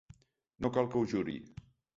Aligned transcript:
No 0.65 0.71
cal 0.77 0.89
que 0.95 0.99
ho 1.01 1.05
juri. 1.15 1.39